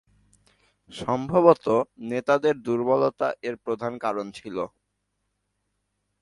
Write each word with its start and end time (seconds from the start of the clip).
সম্ভবত 0.93 1.65
নেতৃত্বের 2.09 2.55
দুর্বলতা 2.65 3.27
এর 3.47 3.55
প্রধান 3.65 3.93
কারণ 4.05 4.25
ছিল। 4.37 4.57